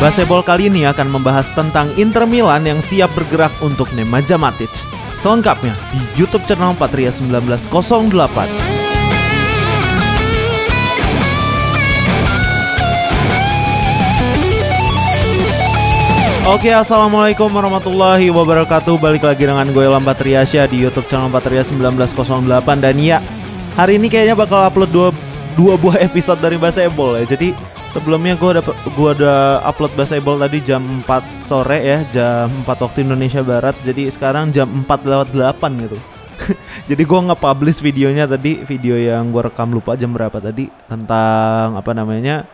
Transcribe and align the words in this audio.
Baseball 0.00 0.40
kali 0.40 0.72
ini 0.72 0.88
akan 0.88 1.12
membahas 1.12 1.52
tentang 1.52 1.92
Inter 2.00 2.24
Milan 2.24 2.64
yang 2.64 2.80
siap 2.80 3.12
bergerak 3.12 3.52
untuk 3.60 3.84
Nemanja 3.92 4.40
Matic. 4.40 4.72
Selengkapnya 5.20 5.76
di 5.92 6.00
YouTube 6.16 6.40
channel 6.48 6.72
Patria 6.72 7.12
1908. 7.12 7.68
Oke, 16.48 16.72
assalamualaikum 16.72 17.52
warahmatullahi 17.52 18.32
wabarakatuh. 18.32 18.96
Balik 18.96 19.28
lagi 19.28 19.44
dengan 19.44 19.68
gue 19.68 19.84
Lambat 19.84 20.24
Riasya 20.24 20.64
di 20.64 20.80
YouTube 20.80 21.12
channel 21.12 21.28
Patria 21.28 21.60
1908 21.60 22.48
dan 22.80 22.96
ya 22.96 23.20
hari 23.76 24.00
ini 24.00 24.08
kayaknya 24.08 24.32
bakal 24.32 24.64
upload 24.64 24.88
dua 24.88 25.08
dua 25.60 25.76
buah 25.76 26.00
episode 26.08 26.40
dari 26.40 26.56
Baseball 26.56 27.20
ya. 27.20 27.36
Jadi 27.36 27.52
sebelumnya 27.90 28.38
gue 28.38 28.50
udah 28.58 28.64
gue 28.66 29.10
udah 29.20 29.66
upload 29.66 29.92
Baseball 29.98 30.38
tadi 30.38 30.62
jam 30.62 31.02
4 31.04 31.42
sore 31.42 31.78
ya, 31.82 31.98
jam 32.14 32.46
4 32.62 32.66
waktu 32.66 32.98
Indonesia 33.02 33.42
Barat. 33.42 33.76
Jadi 33.82 34.06
sekarang 34.08 34.54
jam 34.54 34.66
4 34.66 34.86
lewat 35.04 35.28
8 35.34 35.82
gitu. 35.84 35.98
Jadi 36.90 37.02
gue 37.04 37.20
nge-publish 37.30 37.84
videonya 37.84 38.24
tadi, 38.24 38.64
video 38.64 38.96
yang 38.96 39.28
gue 39.28 39.42
rekam 39.44 39.68
lupa 39.74 39.98
jam 39.98 40.14
berapa 40.14 40.40
tadi 40.40 40.72
tentang 40.88 41.76
apa 41.76 41.92
namanya 41.92 42.48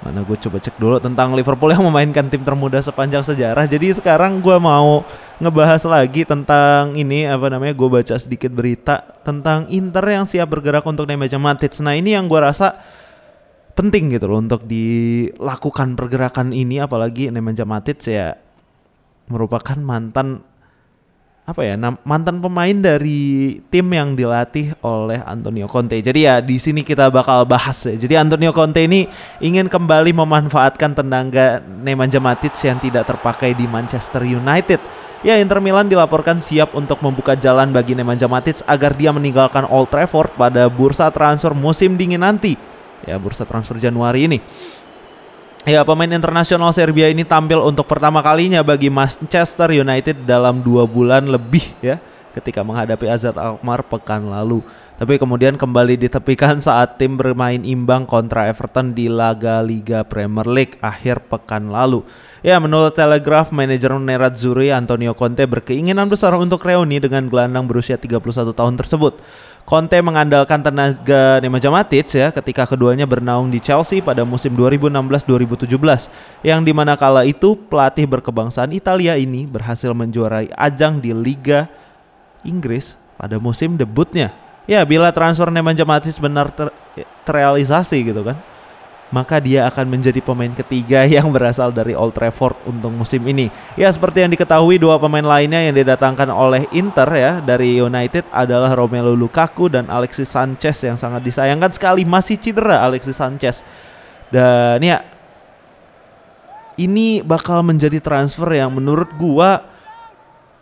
Mana 0.00 0.24
gue 0.24 0.32
coba 0.32 0.56
cek 0.56 0.80
dulu 0.80 0.96
tentang 0.96 1.36
Liverpool 1.36 1.76
yang 1.76 1.84
memainkan 1.84 2.24
tim 2.32 2.40
termuda 2.40 2.80
sepanjang 2.80 3.20
sejarah. 3.20 3.68
Jadi 3.68 3.92
sekarang 4.00 4.40
gue 4.40 4.56
mau 4.56 5.04
ngebahas 5.36 5.84
lagi 5.84 6.24
tentang 6.24 6.96
ini 6.96 7.28
apa 7.28 7.52
namanya 7.52 7.76
gue 7.76 7.84
baca 7.84 8.16
sedikit 8.16 8.48
berita 8.48 9.04
tentang 9.20 9.68
Inter 9.68 10.00
yang 10.08 10.24
siap 10.24 10.48
bergerak 10.48 10.88
untuk 10.88 11.04
Nemanja 11.04 11.36
Matic. 11.36 11.76
Nah 11.84 11.92
ini 11.92 12.16
yang 12.16 12.32
gue 12.32 12.40
rasa 12.40 12.80
penting 13.74 14.12
gitu 14.12 14.26
loh 14.28 14.42
untuk 14.42 14.66
dilakukan 14.66 15.94
pergerakan 15.94 16.52
ini 16.54 16.82
apalagi 16.82 17.30
Nemanja 17.30 17.64
Matic 17.64 18.02
ya 18.06 18.36
merupakan 19.30 19.78
mantan 19.78 20.42
apa 21.50 21.66
ya 21.66 21.74
mantan 22.06 22.38
pemain 22.38 22.76
dari 22.78 23.58
tim 23.74 23.90
yang 23.90 24.14
dilatih 24.14 24.70
oleh 24.86 25.18
Antonio 25.26 25.66
Conte. 25.66 25.98
Jadi 25.98 26.22
ya 26.22 26.38
di 26.38 26.62
sini 26.62 26.86
kita 26.86 27.10
bakal 27.10 27.42
bahas 27.42 27.74
ya. 27.82 27.98
Jadi 27.98 28.14
Antonio 28.14 28.54
Conte 28.54 28.86
ini 28.86 29.10
ingin 29.42 29.66
kembali 29.66 30.14
memanfaatkan 30.14 30.94
tenaga 30.94 31.58
Nemanja 31.58 32.22
Matic 32.22 32.54
yang 32.62 32.78
tidak 32.78 33.10
terpakai 33.10 33.58
di 33.58 33.66
Manchester 33.66 34.22
United. 34.22 34.78
Ya 35.26 35.36
Inter 35.42 35.58
Milan 35.60 35.90
dilaporkan 35.90 36.38
siap 36.38 36.72
untuk 36.72 37.02
membuka 37.02 37.34
jalan 37.34 37.74
bagi 37.74 37.98
Nemanja 37.98 38.30
Matic 38.30 38.62
agar 38.64 38.94
dia 38.94 39.10
meninggalkan 39.10 39.66
Old 39.66 39.90
Trafford 39.90 40.30
pada 40.38 40.70
bursa 40.70 41.10
transfer 41.10 41.50
musim 41.50 41.98
dingin 41.98 42.22
nanti. 42.22 42.54
Ya 43.06 43.16
bursa 43.16 43.48
transfer 43.48 43.78
Januari 43.80 44.28
ini. 44.28 44.38
Ya, 45.68 45.84
pemain 45.84 46.08
internasional 46.08 46.72
Serbia 46.72 47.12
ini 47.12 47.20
tampil 47.20 47.60
untuk 47.60 47.84
pertama 47.84 48.24
kalinya 48.24 48.64
bagi 48.64 48.88
Manchester 48.88 49.68
United 49.76 50.24
dalam 50.24 50.64
dua 50.64 50.88
bulan 50.88 51.28
lebih 51.28 51.60
ya 51.84 52.00
ketika 52.32 52.62
menghadapi 52.64 53.10
Azad 53.10 53.36
Alkmaar 53.36 53.84
pekan 53.84 54.30
lalu. 54.30 54.64
Tapi 55.00 55.16
kemudian 55.16 55.56
kembali 55.56 55.96
ditepikan 55.96 56.60
saat 56.60 57.00
tim 57.00 57.16
bermain 57.16 57.60
imbang 57.64 58.04
kontra 58.04 58.48
Everton 58.52 58.92
di 58.92 59.08
laga 59.08 59.64
Liga 59.64 60.04
Premier 60.04 60.44
League 60.44 60.76
akhir 60.80 61.24
pekan 61.28 61.72
lalu. 61.72 62.04
Ya, 62.40 62.56
menurut 62.56 62.96
Telegraph, 62.96 63.52
manajer 63.52 63.92
Nerazzurri 63.96 64.72
Antonio 64.72 65.12
Conte 65.12 65.44
berkeinginan 65.44 66.08
besar 66.08 66.36
untuk 66.36 66.64
reuni 66.64 67.00
dengan 67.00 67.28
gelandang 67.28 67.68
berusia 67.68 68.00
31 68.00 68.52
tahun 68.52 68.74
tersebut. 68.80 69.20
Conte 69.64 69.94
mengandalkan 70.02 70.58
tenaga 70.66 71.38
Nemanja 71.38 71.70
Matic 71.70 72.10
ya 72.10 72.34
ketika 72.34 72.66
keduanya 72.66 73.06
bernaung 73.06 73.54
di 73.54 73.62
Chelsea 73.62 74.02
pada 74.02 74.26
musim 74.26 74.50
2016-2017 74.58 75.70
yang 76.42 76.66
di 76.66 76.74
mana 76.74 76.98
kala 76.98 77.22
itu 77.22 77.54
pelatih 77.54 78.10
berkebangsaan 78.10 78.74
Italia 78.74 79.14
ini 79.14 79.46
berhasil 79.46 79.94
menjuarai 79.94 80.50
ajang 80.58 80.98
di 80.98 81.14
Liga 81.14 81.70
Inggris 82.42 82.98
pada 83.14 83.38
musim 83.38 83.78
debutnya. 83.78 84.34
Ya 84.66 84.82
bila 84.82 85.14
transfer 85.14 85.46
Nemanja 85.54 85.86
Matic 85.86 86.18
benar 86.18 86.50
ter 86.50 86.74
terrealisasi 87.22 88.10
gitu 88.10 88.26
kan 88.26 88.36
maka 89.10 89.42
dia 89.42 89.66
akan 89.66 89.90
menjadi 89.90 90.22
pemain 90.22 90.50
ketiga 90.54 91.02
yang 91.20 91.28
berasal 91.34 91.74
dari 91.74 91.92
Old 91.92 92.14
Trafford 92.14 92.56
untuk 92.66 92.94
musim 92.94 93.22
ini. 93.26 93.50
Ya 93.74 93.90
seperti 93.90 94.22
yang 94.22 94.30
diketahui 94.30 94.78
dua 94.78 94.96
pemain 95.02 95.26
lainnya 95.26 95.66
yang 95.66 95.74
didatangkan 95.74 96.30
oleh 96.30 96.70
Inter 96.70 97.10
ya 97.10 97.32
dari 97.42 97.82
United 97.82 98.26
adalah 98.30 98.72
Romelu 98.72 99.18
Lukaku 99.18 99.66
dan 99.68 99.90
Alexis 99.90 100.30
Sanchez 100.30 100.78
yang 100.86 100.96
sangat 100.96 101.26
disayangkan 101.26 101.74
sekali 101.74 102.06
masih 102.06 102.38
cedera 102.38 102.86
Alexis 102.86 103.18
Sanchez. 103.18 103.66
Dan 104.30 104.78
ya 104.80 105.02
ini 106.78 107.20
bakal 107.20 107.66
menjadi 107.66 107.98
transfer 107.98 108.46
yang 108.54 108.70
menurut 108.72 109.10
gua 109.18 109.66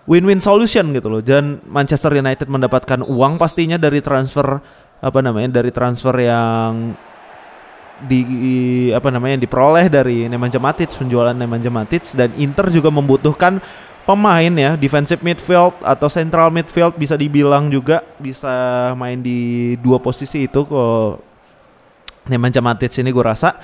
win-win 0.09 0.41
solution 0.41 0.89
gitu 0.97 1.13
loh. 1.13 1.21
Dan 1.21 1.61
Manchester 1.69 2.17
United 2.17 2.49
mendapatkan 2.49 3.05
uang 3.05 3.37
pastinya 3.37 3.77
dari 3.77 4.01
transfer 4.01 4.57
apa 4.99 5.23
namanya 5.23 5.63
dari 5.63 5.71
transfer 5.71 6.11
yang 6.19 6.97
di 8.07 8.23
apa 8.95 9.11
namanya 9.11 9.43
diperoleh 9.43 9.91
dari 9.91 10.31
Nemanja 10.31 10.63
Matic 10.63 10.95
penjualan 10.95 11.35
Nemanja 11.35 11.71
Matic 11.73 12.05
dan 12.15 12.31
Inter 12.39 12.71
juga 12.71 12.95
membutuhkan 12.95 13.59
pemain 14.07 14.53
ya 14.55 14.79
defensive 14.79 15.21
midfield 15.21 15.77
atau 15.85 16.09
central 16.09 16.49
midfield 16.49 16.97
bisa 16.97 17.19
dibilang 17.19 17.69
juga 17.69 18.01
bisa 18.17 18.49
main 18.97 19.21
di 19.21 19.75
dua 19.83 19.99
posisi 20.01 20.47
itu 20.47 20.65
kalau 20.65 21.21
Nemanja 22.29 22.61
Matic 22.61 22.93
ini 23.01 23.11
gue 23.11 23.25
rasa. 23.25 23.57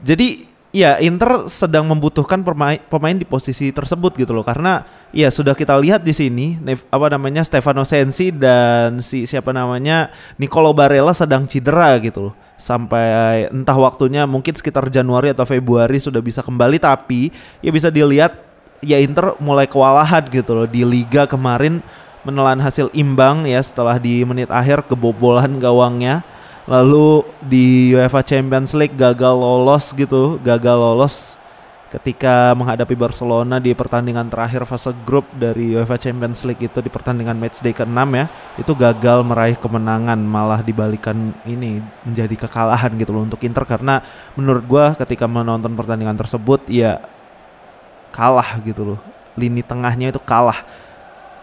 Jadi 0.00 0.48
ya 0.72 0.96
Inter 0.98 1.46
sedang 1.46 1.84
membutuhkan 1.86 2.40
pemain 2.40 2.80
pemain 2.88 3.14
di 3.14 3.28
posisi 3.28 3.70
tersebut 3.70 4.16
gitu 4.16 4.32
loh 4.32 4.42
karena 4.42 4.82
ya 5.10 5.28
sudah 5.30 5.58
kita 5.58 5.74
lihat 5.78 6.06
di 6.06 6.14
sini 6.14 6.58
apa 6.90 7.06
namanya 7.10 7.42
Stefano 7.42 7.82
Sensi 7.82 8.30
dan 8.30 9.02
si 9.02 9.26
siapa 9.26 9.50
namanya 9.50 10.10
Nicolo 10.38 10.70
Barella 10.70 11.14
sedang 11.14 11.46
cedera 11.46 11.98
gitu 11.98 12.30
loh. 12.30 12.34
Sampai 12.60 13.48
entah 13.48 13.76
waktunya 13.76 14.28
mungkin 14.28 14.52
sekitar 14.52 14.86
Januari 14.92 15.32
atau 15.32 15.48
Februari 15.48 15.96
sudah 15.96 16.20
bisa 16.20 16.44
kembali 16.44 16.76
tapi 16.76 17.32
ya 17.64 17.72
bisa 17.72 17.88
dilihat 17.88 18.36
ya 18.84 19.00
Inter 19.00 19.34
mulai 19.40 19.64
kewalahan 19.64 20.28
gitu 20.28 20.52
loh 20.52 20.68
di 20.68 20.84
liga 20.84 21.24
kemarin 21.24 21.80
menelan 22.20 22.60
hasil 22.60 22.92
imbang 22.92 23.48
ya 23.48 23.64
setelah 23.64 23.96
di 23.96 24.20
menit 24.28 24.52
akhir 24.52 24.86
kebobolan 24.86 25.56
gawangnya. 25.56 26.22
Lalu 26.68 27.26
di 27.42 27.96
UEFA 27.96 28.22
Champions 28.22 28.76
League 28.76 28.94
gagal 28.94 29.34
lolos 29.34 29.90
gitu 29.90 30.38
gagal 30.44 30.76
lolos 30.78 31.39
ketika 31.90 32.54
menghadapi 32.54 32.94
Barcelona 32.94 33.58
di 33.58 33.74
pertandingan 33.74 34.30
terakhir 34.30 34.62
fase 34.62 34.94
grup 35.02 35.26
dari 35.34 35.74
UEFA 35.74 35.98
Champions 35.98 36.46
League 36.46 36.62
itu 36.62 36.78
di 36.78 36.86
pertandingan 36.86 37.34
matchday 37.34 37.74
ke-6 37.74 37.98
ya 38.14 38.26
itu 38.62 38.72
gagal 38.78 39.26
meraih 39.26 39.58
kemenangan 39.58 40.14
malah 40.22 40.62
dibalikan 40.62 41.34
ini 41.42 41.82
menjadi 42.06 42.46
kekalahan 42.46 42.94
gitu 42.94 43.10
loh 43.10 43.26
untuk 43.26 43.42
Inter. 43.42 43.66
Karena 43.66 43.98
menurut 44.38 44.62
gua 44.70 44.94
ketika 44.94 45.26
menonton 45.26 45.74
pertandingan 45.74 46.14
tersebut 46.14 46.62
ya 46.70 47.02
kalah 48.14 48.62
gitu 48.62 48.94
loh. 48.94 48.98
Lini 49.34 49.66
tengahnya 49.66 50.14
itu 50.14 50.22
kalah. 50.22 50.62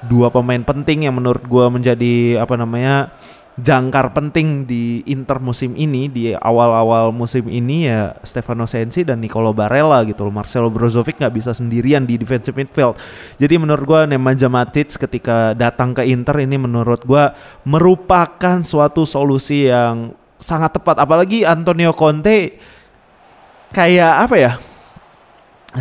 Dua 0.08 0.32
pemain 0.32 0.64
penting 0.64 1.12
yang 1.12 1.16
menurut 1.20 1.44
gua 1.44 1.68
menjadi 1.68 2.40
apa 2.40 2.56
namanya 2.56 3.12
jangkar 3.58 4.14
penting 4.14 4.70
di 4.70 5.02
Inter 5.10 5.42
musim 5.42 5.74
ini 5.74 6.06
di 6.06 6.30
awal-awal 6.30 7.10
musim 7.10 7.50
ini 7.50 7.90
ya 7.90 8.14
Stefano 8.22 8.70
Sensi 8.70 9.02
dan 9.02 9.18
Nicolo 9.18 9.50
Barella 9.50 10.06
gitu 10.06 10.30
loh. 10.30 10.34
Marcelo 10.34 10.70
Brozovic 10.70 11.18
nggak 11.18 11.34
bisa 11.34 11.58
sendirian 11.58 12.06
di 12.06 12.22
defensive 12.22 12.54
midfield. 12.54 12.94
Jadi 13.42 13.58
menurut 13.58 13.84
gua 13.84 14.02
Nemanja 14.06 14.46
Matic 14.46 14.94
ketika 15.02 15.58
datang 15.58 15.98
ke 15.98 16.06
Inter 16.06 16.38
ini 16.38 16.62
menurut 16.62 17.02
gua 17.02 17.34
merupakan 17.66 18.62
suatu 18.62 19.10
solusi 19.10 19.74
yang 19.74 20.14
sangat 20.38 20.78
tepat 20.78 21.02
apalagi 21.02 21.42
Antonio 21.42 21.98
Conte 21.98 22.62
kayak 23.74 24.30
apa 24.30 24.36
ya? 24.38 24.52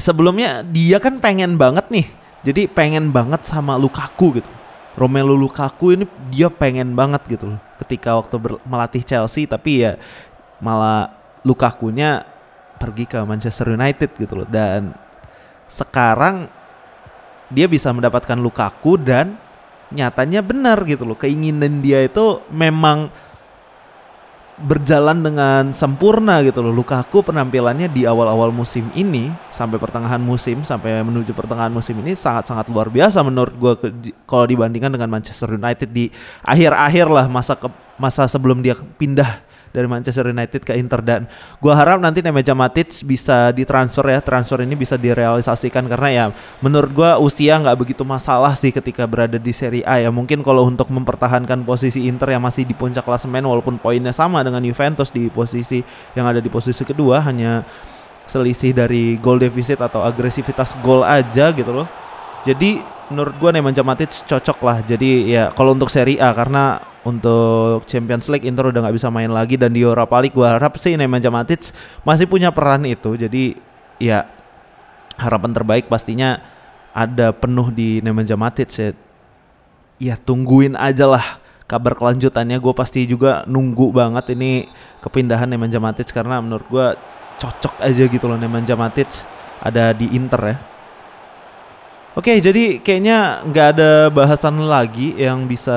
Sebelumnya 0.00 0.64
dia 0.64 0.96
kan 0.96 1.20
pengen 1.20 1.60
banget 1.60 1.92
nih. 1.92 2.08
Jadi 2.40 2.72
pengen 2.72 3.12
banget 3.12 3.44
sama 3.44 3.76
Lukaku 3.76 4.40
gitu 4.40 4.55
Romelu 4.96 5.36
Lukaku 5.36 5.92
ini 5.92 6.04
dia 6.32 6.48
pengen 6.48 6.96
banget 6.96 7.20
gitu 7.28 7.52
ketika 7.76 8.16
waktu 8.16 8.40
melatih 8.64 9.04
Chelsea 9.04 9.44
tapi 9.44 9.84
ya 9.84 10.00
malah 10.58 11.12
Lukaku-nya 11.46 12.26
pergi 12.80 13.06
ke 13.06 13.22
Manchester 13.22 13.76
United 13.76 14.10
gitu 14.18 14.42
loh. 14.42 14.48
Dan 14.48 14.96
sekarang 15.70 16.50
dia 17.52 17.70
bisa 17.70 17.92
mendapatkan 17.94 18.34
Lukaku 18.34 18.98
dan 18.98 19.38
nyatanya 19.94 20.42
benar 20.42 20.82
gitu 20.88 21.06
loh. 21.06 21.14
Keinginan 21.14 21.84
dia 21.84 22.02
itu 22.02 22.42
memang 22.50 23.12
berjalan 24.56 25.20
dengan 25.20 25.76
sempurna 25.76 26.40
gitu 26.40 26.64
loh. 26.64 26.72
Lukaku 26.72 27.20
penampilannya 27.20 27.92
di 27.92 28.08
awal-awal 28.08 28.48
musim 28.48 28.88
ini 28.96 29.28
sampai 29.52 29.76
pertengahan 29.76 30.20
musim 30.20 30.64
sampai 30.64 31.04
menuju 31.04 31.36
pertengahan 31.36 31.68
musim 31.68 31.96
ini 32.00 32.16
sangat-sangat 32.16 32.72
luar 32.72 32.88
biasa 32.88 33.20
menurut 33.20 33.54
gue 33.56 33.72
kalau 34.24 34.48
dibandingkan 34.48 34.92
dengan 34.92 35.12
Manchester 35.12 35.56
United 35.60 35.92
di 35.92 36.08
akhir-akhir 36.40 37.06
lah 37.08 37.26
masa 37.28 37.52
ke, 37.56 37.68
masa 38.00 38.24
sebelum 38.24 38.64
dia 38.64 38.76
pindah 38.76 39.44
dari 39.76 39.84
Manchester 39.84 40.32
United 40.32 40.64
ke 40.64 40.72
Inter. 40.80 41.04
Dan 41.04 41.28
gua 41.60 41.76
harap 41.76 42.00
nanti 42.00 42.24
Nemanja 42.24 42.56
Matic 42.56 43.04
bisa 43.04 43.52
ditransfer 43.52 44.08
ya. 44.08 44.24
Transfer 44.24 44.64
ini 44.64 44.72
bisa 44.72 44.96
direalisasikan 44.96 45.84
karena 45.84 46.08
ya 46.08 46.24
menurut 46.64 46.90
gua 46.96 47.20
usia 47.20 47.60
nggak 47.60 47.76
begitu 47.76 48.00
masalah 48.08 48.56
sih 48.56 48.72
ketika 48.72 49.04
berada 49.04 49.36
di 49.36 49.52
Serie 49.52 49.84
A 49.84 50.00
ya. 50.00 50.08
Mungkin 50.08 50.40
kalau 50.40 50.64
untuk 50.64 50.88
mempertahankan 50.88 51.60
posisi 51.68 52.08
Inter 52.08 52.32
yang 52.32 52.40
masih 52.40 52.64
di 52.64 52.72
puncak 52.72 53.04
klasemen 53.04 53.44
walaupun 53.44 53.76
poinnya 53.76 54.16
sama 54.16 54.40
dengan 54.40 54.64
Juventus 54.64 55.12
di 55.12 55.28
posisi 55.28 55.84
yang 56.16 56.24
ada 56.24 56.40
di 56.40 56.48
posisi 56.48 56.80
kedua 56.80 57.20
hanya 57.20 57.60
selisih 58.26 58.74
dari 58.74 59.20
goal 59.22 59.38
deficit 59.38 59.78
atau 59.78 60.02
agresivitas 60.02 60.74
gol 60.80 61.04
aja 61.06 61.52
gitu 61.52 61.70
loh. 61.70 61.86
Jadi 62.42 62.82
menurut 63.10 63.34
gue 63.38 63.50
Nemanja 63.54 63.82
Matic 63.86 64.10
cocok 64.26 64.58
lah. 64.62 64.78
Jadi 64.82 65.30
ya 65.30 65.54
kalau 65.54 65.74
untuk 65.74 65.90
Serie 65.90 66.18
A 66.18 66.34
karena 66.34 66.82
untuk 67.06 67.86
Champions 67.86 68.26
League 68.26 68.42
Inter 68.42 68.74
udah 68.74 68.82
nggak 68.82 68.96
bisa 68.98 69.08
main 69.14 69.30
lagi 69.30 69.54
dan 69.54 69.70
di 69.70 69.86
Europa 69.86 70.18
League 70.18 70.34
gue 70.34 70.42
harap 70.42 70.74
sih 70.82 70.98
Nemanja 70.98 71.30
Matic 71.30 71.70
masih 72.02 72.26
punya 72.26 72.50
peran 72.50 72.82
itu. 72.82 73.14
Jadi 73.14 73.54
ya 74.02 74.26
harapan 75.14 75.54
terbaik 75.54 75.86
pastinya 75.86 76.42
ada 76.90 77.30
penuh 77.30 77.70
di 77.70 78.02
Nemanja 78.02 78.34
Matic 78.34 78.68
ya. 78.74 78.90
Ya 79.96 80.14
tungguin 80.18 80.74
aja 80.76 81.08
lah 81.08 81.40
kabar 81.70 81.96
kelanjutannya 81.96 82.58
gue 82.60 82.74
pasti 82.76 83.08
juga 83.08 83.46
nunggu 83.48 83.94
banget 83.94 84.34
ini 84.34 84.66
kepindahan 85.00 85.46
Nemanja 85.46 85.78
Matic 85.78 86.10
karena 86.10 86.42
menurut 86.42 86.66
gue 86.66 86.86
cocok 87.38 87.80
aja 87.86 88.04
gitu 88.10 88.26
loh 88.26 88.36
Nemanja 88.36 88.74
Matic 88.74 89.08
ada 89.62 89.94
di 89.94 90.10
Inter 90.10 90.42
ya. 90.42 90.56
Oke, 92.16 92.32
okay, 92.32 92.40
jadi 92.40 92.80
kayaknya 92.80 93.44
nggak 93.44 93.66
ada 93.76 94.08
bahasan 94.08 94.56
lagi 94.64 95.12
yang 95.20 95.44
bisa 95.44 95.76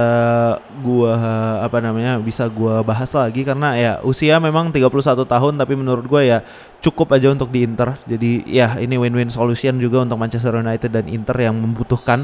gua 0.80 1.20
apa 1.60 1.84
namanya 1.84 2.16
bisa 2.16 2.48
gua 2.48 2.80
bahas 2.80 3.12
lagi 3.12 3.44
karena 3.44 3.76
ya 3.76 3.94
usia 4.08 4.40
memang 4.40 4.72
31 4.72 4.88
tahun 5.28 5.54
tapi 5.60 5.76
menurut 5.76 6.08
gua 6.08 6.24
ya 6.24 6.40
cukup 6.80 7.12
aja 7.12 7.36
untuk 7.36 7.52
di 7.52 7.68
Inter. 7.68 8.00
Jadi 8.08 8.48
ya 8.48 8.80
ini 8.80 8.96
win-win 8.96 9.28
solution 9.28 9.84
juga 9.84 10.00
untuk 10.00 10.16
Manchester 10.16 10.56
United 10.56 10.88
dan 10.88 11.12
Inter 11.12 11.36
yang 11.44 11.60
membutuhkan 11.60 12.24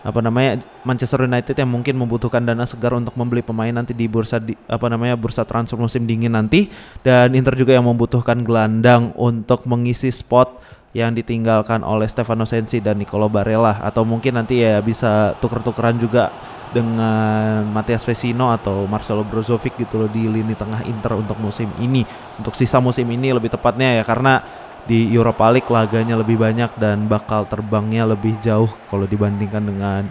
apa 0.00 0.20
namanya 0.22 0.62
Manchester 0.86 1.26
United 1.26 1.58
yang 1.58 1.74
mungkin 1.74 1.98
membutuhkan 1.98 2.46
dana 2.46 2.62
segar 2.64 2.94
untuk 2.94 3.18
membeli 3.18 3.42
pemain 3.42 3.74
nanti 3.74 3.98
di 3.98 4.06
bursa 4.06 4.38
di, 4.38 4.54
apa 4.70 4.86
namanya 4.86 5.18
bursa 5.18 5.42
transfer 5.42 5.74
musim 5.74 6.06
dingin 6.06 6.38
nanti 6.38 6.70
dan 7.02 7.34
Inter 7.34 7.58
juga 7.58 7.74
yang 7.74 7.84
membutuhkan 7.84 8.46
gelandang 8.46 9.10
untuk 9.18 9.66
mengisi 9.66 10.08
spot 10.08 10.78
yang 10.90 11.14
ditinggalkan 11.14 11.86
oleh 11.86 12.10
Stefano 12.10 12.42
Sensi 12.42 12.82
dan 12.82 12.98
Nicolo 12.98 13.30
Barella 13.30 13.78
atau 13.78 14.02
mungkin 14.02 14.42
nanti 14.42 14.66
ya 14.66 14.82
bisa 14.82 15.38
tuker-tukeran 15.38 15.96
juga 16.02 16.34
dengan 16.70 17.66
Matias 17.70 18.06
Vecino 18.06 18.50
atau 18.54 18.86
Marcelo 18.86 19.26
Brozovic 19.26 19.74
gitu 19.78 20.06
loh 20.06 20.10
di 20.10 20.26
lini 20.30 20.54
tengah 20.54 20.86
Inter 20.86 21.18
untuk 21.18 21.38
musim 21.38 21.66
ini 21.82 22.06
untuk 22.38 22.54
sisa 22.54 22.78
musim 22.78 23.06
ini 23.10 23.34
lebih 23.34 23.50
tepatnya 23.50 24.02
ya 24.02 24.04
karena 24.06 24.42
di 24.86 25.10
Europa 25.10 25.50
League 25.50 25.70
laganya 25.70 26.18
lebih 26.18 26.38
banyak 26.38 26.74
dan 26.78 27.06
bakal 27.06 27.46
terbangnya 27.46 28.06
lebih 28.06 28.38
jauh 28.42 28.70
kalau 28.90 29.06
dibandingkan 29.06 29.62
dengan 29.62 30.02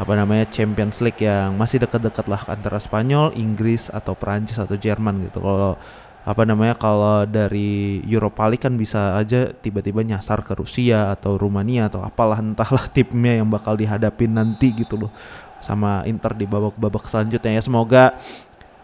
apa 0.00 0.12
namanya 0.16 0.48
Champions 0.48 1.04
League 1.04 1.20
yang 1.20 1.60
masih 1.60 1.76
dekat-dekat 1.84 2.24
lah 2.24 2.40
antara 2.48 2.80
Spanyol, 2.80 3.36
Inggris 3.36 3.92
atau 3.92 4.16
Perancis 4.16 4.56
atau 4.56 4.72
Jerman 4.72 5.28
gitu. 5.28 5.44
Kalau 5.44 5.76
apa 6.20 6.44
namanya 6.44 6.76
kalau 6.76 7.24
dari 7.24 8.04
Europa 8.04 8.44
League 8.44 8.60
kan 8.60 8.76
bisa 8.76 9.16
aja 9.16 9.48
tiba-tiba 9.50 10.04
nyasar 10.04 10.44
ke 10.44 10.52
Rusia 10.52 11.08
atau 11.16 11.40
Rumania 11.40 11.88
atau 11.88 12.04
apalah 12.04 12.38
entahlah 12.44 12.84
timnya 12.96 13.40
yang 13.40 13.48
bakal 13.48 13.74
dihadapin 13.74 14.36
nanti 14.36 14.72
gitu 14.76 15.00
loh 15.06 15.12
sama 15.60 16.04
Inter 16.04 16.32
di 16.36 16.44
babak-babak 16.44 17.04
selanjutnya 17.08 17.56
ya 17.56 17.62
semoga 17.64 18.16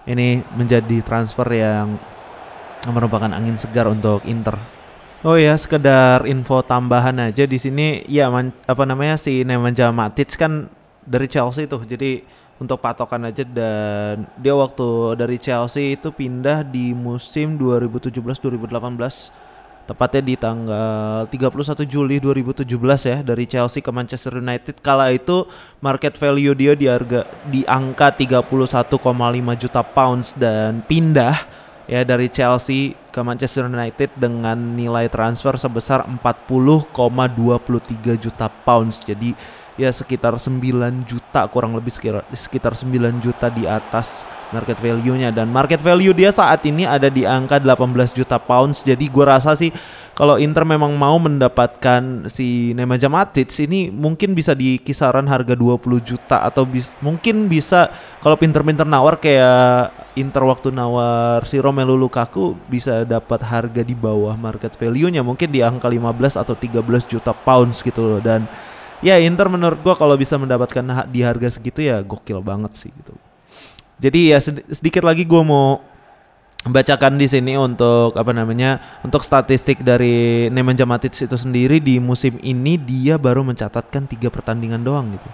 ini 0.07 0.41
menjadi 0.55 1.03
transfer 1.03 1.45
yang 1.51 1.99
merupakan 2.87 3.31
angin 3.35 3.59
segar 3.59 3.91
untuk 3.91 4.23
Inter. 4.27 4.55
Oh 5.27 5.35
ya, 5.35 5.59
sekedar 5.59 6.23
info 6.29 6.63
tambahan 6.63 7.19
aja 7.19 7.49
di 7.49 7.59
sini 7.59 8.07
ya 8.07 8.31
man, 8.31 8.55
apa 8.69 8.87
namanya 8.87 9.19
si 9.19 9.43
Nemanja 9.43 9.91
Matic 9.91 10.39
kan 10.39 10.71
dari 11.03 11.27
Chelsea 11.27 11.67
tuh. 11.67 11.83
Jadi 11.83 12.23
untuk 12.57 12.81
patokan 12.81 13.29
aja 13.29 13.45
dan 13.45 14.25
dia 14.41 14.57
waktu 14.57 15.21
dari 15.21 15.37
Chelsea 15.37 15.93
itu 15.93 16.09
pindah 16.09 16.65
di 16.65 16.97
musim 16.97 17.61
2017-2018 17.61 19.45
tepatnya 19.87 20.23
di 20.25 20.35
tanggal 20.35 21.31
31 21.31 21.87
Juli 21.87 22.19
2017 22.19 22.67
ya 23.07 23.23
dari 23.23 23.47
Chelsea 23.47 23.81
ke 23.81 23.91
Manchester 23.95 24.43
United. 24.43 24.83
Kala 24.83 25.15
itu 25.15 25.47
market 25.79 26.19
value 26.19 26.59
dia 26.59 26.75
di 26.75 26.91
harga 26.91 27.23
di 27.47 27.63
angka 27.65 28.11
31,5 28.11 29.63
juta 29.63 29.83
pounds 29.87 30.35
dan 30.35 30.83
pindah 30.83 31.39
ya 31.87 32.03
dari 32.03 32.27
Chelsea 32.27 32.99
ke 33.15 33.21
Manchester 33.23 33.71
United 33.71 34.11
dengan 34.19 34.59
nilai 34.59 35.07
transfer 35.07 35.55
sebesar 35.55 36.03
40,23 36.05 36.91
juta 38.19 38.51
pounds. 38.51 38.99
Jadi 39.07 39.39
ya 39.79 39.95
sekitar 39.95 40.35
9 40.35 41.07
juta 41.07 41.26
kurang 41.45 41.77
lebih 41.77 41.93
sekitar 41.93 42.25
sekitar 42.33 42.73
9 42.73 43.21
juta 43.21 43.53
di 43.53 43.69
atas 43.69 44.25
market 44.55 44.81
value-nya. 44.81 45.29
Dan 45.29 45.53
market 45.53 45.85
value 45.85 46.17
dia 46.17 46.33
saat 46.33 46.65
ini 46.65 46.89
ada 46.89 47.13
di 47.13 47.29
angka 47.29 47.61
18 47.61 48.17
juta 48.17 48.41
pounds. 48.41 48.81
Jadi 48.81 49.05
gue 49.13 49.25
rasa 49.29 49.53
sih 49.53 49.69
kalau 50.17 50.41
Inter 50.41 50.65
memang 50.65 50.97
mau 50.97 51.21
mendapatkan 51.21 52.31
si 52.33 52.73
Nemanja 52.73 53.13
Matic 53.13 53.53
ini 53.61 53.93
mungkin 53.93 54.33
bisa 54.33 54.57
di 54.57 54.81
kisaran 54.81 55.29
harga 55.29 55.53
20 55.53 55.77
juta 56.01 56.41
atau 56.41 56.65
bis, 56.65 56.97
mungkin 57.05 57.53
bisa 57.53 57.93
kalau 58.25 58.41
pinter-pinter 58.41 58.89
nawar 58.89 59.21
kayak 59.21 59.93
Inter 60.17 60.49
waktu 60.49 60.73
nawar 60.73 61.45
si 61.45 61.61
Romelu 61.61 61.93
Lukaku 61.93 62.57
bisa 62.73 63.05
dapat 63.05 63.45
harga 63.45 63.85
di 63.85 63.93
bawah 63.93 64.33
market 64.33 64.73
value-nya. 64.73 65.21
Mungkin 65.21 65.53
di 65.53 65.61
angka 65.61 65.93
15 65.93 66.41
atau 66.41 66.57
13 66.57 66.81
juta 67.05 67.37
pounds 67.37 67.85
gitu 67.85 68.01
loh. 68.01 68.21
Dan 68.25 68.49
ya 69.01 69.17
Inter 69.21 69.49
menurut 69.49 69.81
gua 69.81 69.97
kalau 69.97 70.15
bisa 70.17 70.37
mendapatkan 70.37 70.85
di 71.11 71.21
harga 71.25 71.57
segitu 71.57 71.85
ya 71.85 72.01
gokil 72.01 72.41
banget 72.41 72.77
sih 72.77 72.91
gitu. 72.93 73.13
Jadi 73.97 74.33
ya 74.33 74.39
sedikit 74.73 75.05
lagi 75.05 75.25
gua 75.25 75.43
mau 75.45 75.69
bacakan 76.67 77.15
di 77.17 77.31
sini 77.31 77.55
untuk 77.55 78.19
apa 78.19 78.35
namanya 78.35 78.83
untuk 79.07 79.23
statistik 79.23 79.87
dari 79.87 80.51
Nemanja 80.51 80.83
Matic 80.83 81.15
itu 81.15 81.37
sendiri 81.39 81.79
di 81.79 82.03
musim 82.03 82.37
ini 82.43 82.75
dia 82.75 83.15
baru 83.17 83.47
mencatatkan 83.47 84.11
tiga 84.11 84.29
pertandingan 84.29 84.83
doang 84.83 85.15
gitu. 85.15 85.31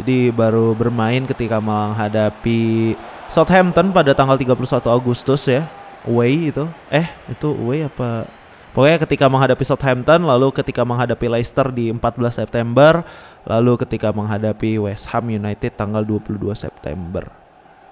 Jadi 0.00 0.32
baru 0.32 0.72
bermain 0.72 1.22
ketika 1.28 1.60
menghadapi 1.60 2.94
Southampton 3.28 3.92
pada 3.92 4.16
tanggal 4.16 4.40
31 4.40 4.88
Agustus 4.88 5.44
ya. 5.48 5.68
Away 6.02 6.50
itu. 6.50 6.64
Eh, 6.90 7.06
itu 7.30 7.48
away 7.54 7.86
apa 7.86 8.26
Pokoknya 8.72 9.04
ketika 9.04 9.28
menghadapi 9.28 9.64
Southampton, 9.68 10.24
lalu 10.24 10.48
ketika 10.48 10.80
menghadapi 10.80 11.28
Leicester 11.28 11.68
di 11.68 11.92
14 11.92 12.40
September, 12.40 13.04
lalu 13.44 13.76
ketika 13.84 14.08
menghadapi 14.16 14.80
West 14.80 15.12
Ham 15.12 15.28
United 15.28 15.76
tanggal 15.76 16.00
22 16.00 16.40
September. 16.56 17.28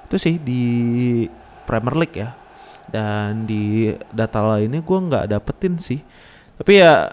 Itu 0.08 0.16
sih 0.16 0.40
di 0.40 0.64
Premier 1.68 1.96
League 2.00 2.16
ya. 2.16 2.32
Dan 2.88 3.44
di 3.44 3.92
data 4.10 4.40
lainnya 4.40 4.80
gue 4.80 4.98
nggak 4.98 5.28
dapetin 5.36 5.76
sih. 5.76 6.00
Tapi 6.56 6.80
ya 6.80 7.12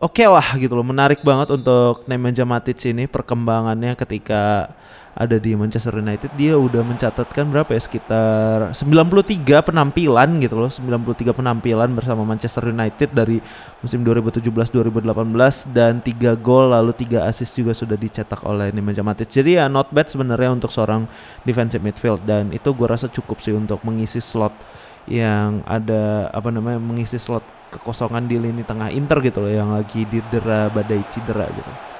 oke 0.00 0.18
okay 0.18 0.26
lah 0.26 0.48
gitu 0.56 0.72
loh, 0.72 0.82
menarik 0.82 1.20
banget 1.20 1.52
untuk 1.52 2.08
Nemanja 2.08 2.48
Matic 2.48 2.80
ini 2.88 3.04
perkembangannya 3.06 3.92
ketika 3.94 4.72
ada 5.12 5.36
di 5.36 5.52
Manchester 5.52 6.00
United 6.00 6.32
dia 6.40 6.56
udah 6.56 6.80
mencatatkan 6.80 7.44
berapa 7.52 7.68
ya? 7.76 7.80
Sekitar 7.84 8.72
93 8.72 9.44
penampilan 9.60 10.28
gitu 10.40 10.56
loh 10.56 10.72
93 10.72 11.36
penampilan 11.36 11.92
bersama 11.92 12.24
Manchester 12.24 12.72
United 12.72 13.12
dari 13.12 13.36
musim 13.84 14.00
2017-2018 14.08 15.76
dan 15.76 16.00
3 16.00 16.32
gol 16.40 16.72
lalu 16.72 16.96
3 16.96 17.28
assist 17.28 17.52
juga 17.60 17.76
sudah 17.76 17.96
dicetak 18.00 18.40
oleh 18.48 18.72
Nemanja 18.72 19.04
Matic. 19.04 19.28
Jadi 19.28 19.60
ya 19.60 19.68
not 19.68 19.92
bad 19.92 20.08
sebenarnya 20.08 20.56
untuk 20.56 20.72
seorang 20.72 21.04
defensive 21.44 21.84
midfield 21.84 22.24
dan 22.24 22.48
itu 22.56 22.72
gue 22.72 22.88
rasa 22.88 23.12
cukup 23.12 23.44
sih 23.44 23.52
untuk 23.52 23.84
mengisi 23.84 24.18
slot 24.24 24.56
yang 25.04 25.60
ada 25.68 26.32
apa 26.32 26.48
namanya 26.48 26.80
mengisi 26.80 27.20
slot 27.20 27.44
kekosongan 27.72 28.28
di 28.28 28.36
lini 28.40 28.64
tengah 28.64 28.88
Inter 28.92 29.20
gitu 29.24 29.44
loh 29.44 29.52
yang 29.52 29.72
lagi 29.72 30.04
didera 30.08 30.72
badai 30.72 31.04
cedera 31.12 31.48
gitu 31.52 31.91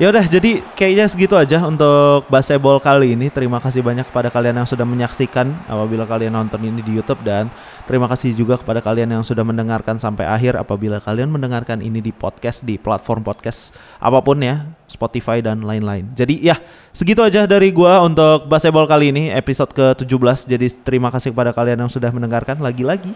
Ya 0.00 0.08
udah, 0.08 0.24
jadi 0.24 0.64
kayaknya 0.80 1.04
segitu 1.12 1.36
aja 1.36 1.60
untuk 1.60 2.24
baseball 2.32 2.80
kali 2.80 3.12
ini. 3.12 3.28
Terima 3.28 3.60
kasih 3.60 3.84
banyak 3.84 4.08
kepada 4.08 4.32
kalian 4.32 4.56
yang 4.56 4.64
sudah 4.64 4.88
menyaksikan 4.88 5.52
apabila 5.68 6.08
kalian 6.08 6.32
nonton 6.32 6.56
ini 6.64 6.80
di 6.80 6.96
YouTube 6.96 7.20
dan 7.20 7.52
terima 7.84 8.08
kasih 8.08 8.32
juga 8.32 8.56
kepada 8.56 8.80
kalian 8.80 9.20
yang 9.20 9.20
sudah 9.20 9.44
mendengarkan 9.44 10.00
sampai 10.00 10.24
akhir 10.24 10.56
apabila 10.56 11.04
kalian 11.04 11.28
mendengarkan 11.28 11.84
ini 11.84 12.00
di 12.00 12.16
podcast 12.16 12.64
di 12.64 12.80
platform 12.80 13.20
podcast 13.20 13.76
apa 14.00 14.24
pun 14.24 14.40
ya, 14.40 14.72
Spotify 14.88 15.44
dan 15.44 15.68
lain-lain. 15.68 16.08
Jadi 16.16 16.48
ya, 16.48 16.56
segitu 16.96 17.20
aja 17.20 17.44
dari 17.44 17.68
gua 17.68 18.00
untuk 18.00 18.48
baseball 18.48 18.88
kali 18.88 19.12
ini 19.12 19.28
episode 19.28 19.76
ke-17. 19.76 20.48
Jadi 20.48 20.80
terima 20.80 21.12
kasih 21.12 21.36
kepada 21.36 21.52
kalian 21.52 21.76
yang 21.76 21.92
sudah 21.92 22.08
mendengarkan 22.08 22.56
lagi-lagi. 22.56 23.12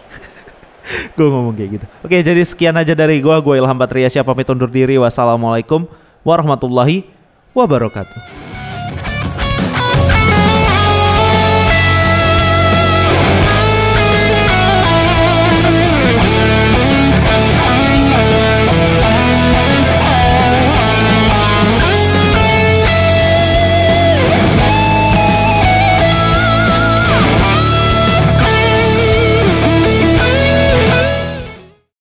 gue 1.17 1.27
ngomong 1.33 1.57
kayak 1.57 1.81
gitu. 1.81 1.85
Oke, 2.05 2.21
jadi 2.21 2.45
sekian 2.45 2.77
aja 2.77 2.93
dari 2.93 3.25
gua. 3.25 3.41
Gue 3.41 3.57
Ilham 3.57 3.73
Patria, 3.73 4.05
siapa 4.05 4.37
pamit 4.37 4.45
undur 4.53 4.69
diri. 4.69 5.01
Wassalamualaikum 5.01 6.04
warahmatullahi 6.25 7.05
wabarakatuh. 7.53 8.44